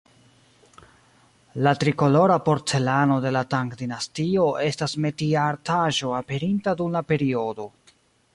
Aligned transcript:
La 1.67 1.73
tri-kolora 1.83 2.37
porcelano 2.47 3.19
de 3.27 3.33
la 3.37 3.43
Tang-dinastio 3.53 4.49
estas 4.71 4.97
metiartaĵo 5.07 6.17
aperinta 6.23 6.77
dum 6.83 6.99
la 6.99 7.05
periodo. 7.15 7.73